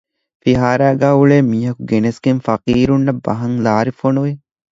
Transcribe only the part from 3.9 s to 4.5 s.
ފޮނުވި